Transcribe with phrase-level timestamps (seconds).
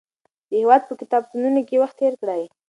[0.49, 2.43] د هېواد په کتابتونونو کې وخت تېر کړئ.